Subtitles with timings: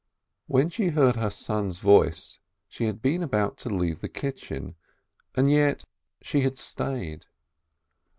[0.47, 4.73] When she heard her son's voice, she had been about to leave the kitchen,
[5.35, 5.85] and yet
[6.23, 7.27] she had stayed.